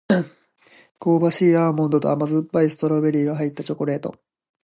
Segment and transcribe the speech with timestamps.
[0.99, 4.15] 香ばしいアーモンドと甘酸っぱいストロベリーが入ったチョコレート